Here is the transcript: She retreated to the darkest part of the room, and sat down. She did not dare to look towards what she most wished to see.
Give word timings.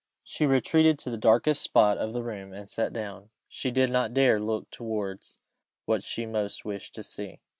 She 0.23 0.47
retreated 0.47 0.97
to 0.97 1.11
the 1.11 1.15
darkest 1.19 1.71
part 1.75 1.99
of 1.99 2.11
the 2.11 2.23
room, 2.23 2.53
and 2.53 2.67
sat 2.67 2.91
down. 2.91 3.29
She 3.47 3.69
did 3.69 3.91
not 3.91 4.15
dare 4.15 4.39
to 4.39 4.43
look 4.43 4.71
towards 4.71 5.37
what 5.85 6.01
she 6.01 6.25
most 6.25 6.65
wished 6.65 6.95
to 6.95 7.03
see. 7.03 7.39